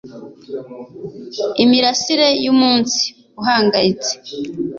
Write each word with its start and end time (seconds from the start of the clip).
imirasire 1.63 2.27
yumunsi 2.45 3.01
uhangayitse 3.39 4.13